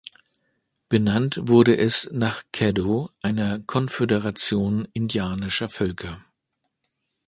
Benannt 0.89 1.37
wurde 1.43 1.77
es 1.77 2.09
nach 2.11 2.41
Caddo, 2.51 3.11
einer 3.21 3.59
Konföderation 3.59 4.87
indianischer 4.93 5.69
Völker. 5.69 6.25